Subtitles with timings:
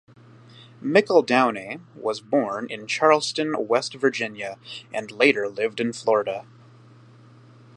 [0.81, 4.57] McEldowney was born in Charleston, West Virginia,
[4.91, 6.43] and later lived in Florida.